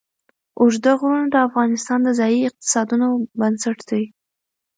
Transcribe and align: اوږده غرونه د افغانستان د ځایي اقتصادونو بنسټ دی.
اوږده 0.59 0.91
غرونه 0.99 1.27
د 1.31 1.35
افغانستان 1.47 1.99
د 2.03 2.09
ځایي 2.19 2.39
اقتصادونو 2.49 3.07
بنسټ 3.39 3.77
دی. 3.89 4.03